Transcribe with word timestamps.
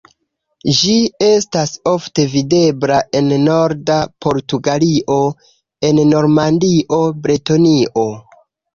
Ĝi 0.77 0.93
estas 1.25 1.73
ofte 1.91 2.25
videbla 2.31 2.97
en 3.21 3.31
norda 3.43 3.99
Portugalio, 4.27 5.21
en 5.93 6.05
Normandio, 6.17 7.05
Bretonio. 7.25 8.13